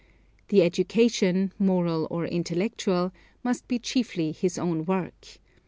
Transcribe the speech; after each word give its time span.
The 0.47 0.63
education, 0.63 1.53
moral 1.59 2.07
or 2.09 2.25
intellectual, 2.25 3.11
must 3.43 3.67
be 3.67 3.77
chiefly 3.77 4.31
his 4.31 4.57
own 4.57 4.83
work. 4.83 5.37